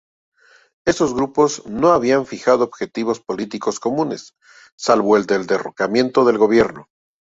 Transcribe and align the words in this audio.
Estos 0.83 1.13
grupos 1.13 1.63
no 1.67 1.91
habían 1.91 2.25
fijado 2.25 2.63
objetivos 2.63 3.19
políticos 3.19 3.79
comunes, 3.79 4.33
salvo 4.75 5.15
el 5.15 5.27
del 5.27 5.45
derrocamiento 5.45 6.25
del 6.25 6.39
gobierno. 6.39 6.87